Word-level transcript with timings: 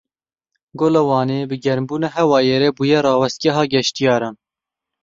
Gola 0.79 1.01
Wanê 1.09 1.39
bi 1.49 1.55
germbûna 1.63 2.07
hewayê 2.15 2.57
re 2.61 2.69
bûye 2.77 2.99
rawestgeha 3.05 3.63
geştiyaran. 3.73 4.35